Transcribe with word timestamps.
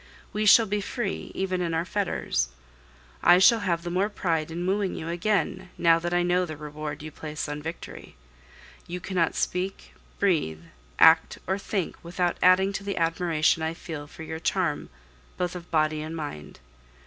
We 0.33 0.47
shall 0.47 0.65
be 0.65 0.81
free 0.81 1.31
even 1.35 1.61
in 1.61 1.75
our 1.75 1.85
fetters. 1.85 2.49
I 3.21 3.37
shall 3.37 3.59
have 3.59 3.83
the 3.83 3.91
more 3.91 4.09
pride 4.09 4.49
in 4.49 4.65
wooing 4.65 4.95
you 4.95 5.09
again 5.09 5.69
now 5.77 5.99
that 5.99 6.11
I 6.11 6.23
know 6.23 6.43
the 6.43 6.57
reward 6.57 7.03
you 7.03 7.11
place 7.11 7.47
on 7.47 7.61
victory. 7.61 8.15
You 8.87 8.99
cannot 8.99 9.35
speak, 9.35 9.93
breathe, 10.17 10.63
act, 10.97 11.37
or 11.45 11.59
think, 11.59 12.03
without 12.03 12.37
adding 12.41 12.73
to 12.73 12.83
the 12.83 12.97
admiration 12.97 13.61
I 13.61 13.75
feel 13.75 14.07
for 14.07 14.23
your 14.23 14.39
charm 14.39 14.89
both 15.37 15.55
of 15.55 15.69
body 15.69 16.01
and 16.01 16.15
mind. 16.15 16.61